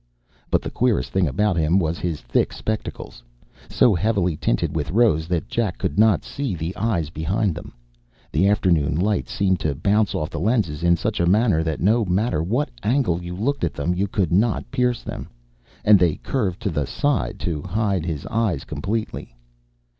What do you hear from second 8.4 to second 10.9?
afternoon light seemed to bounce off the lenses